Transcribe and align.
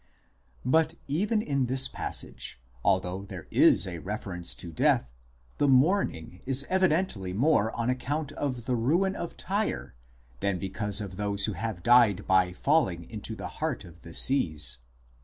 But 0.65 0.95
even 1.05 1.43
in 1.43 1.67
this 1.67 1.87
passage, 1.87 2.59
although 2.83 3.23
there 3.23 3.45
is 3.51 3.85
a 3.85 3.99
reference 3.99 4.55
to 4.55 4.71
death, 4.71 5.13
the 5.59 5.67
mourning 5.67 6.41
is 6.43 6.65
evidently 6.69 7.33
more 7.33 7.71
on 7.77 7.87
account 7.91 8.31
of 8.31 8.65
the 8.65 8.75
ruin 8.75 9.15
of 9.15 9.37
Tyre 9.37 9.93
than 10.39 10.57
because 10.57 11.01
of 11.01 11.17
those 11.17 11.45
who 11.45 11.53
have 11.53 11.83
died 11.83 12.25
by 12.25 12.51
falling" 12.51 13.11
into 13.11 13.35
the 13.35 13.47
heart 13.61 13.85
of 13.85 14.01
the 14.01 14.15
seas." 14.15 14.79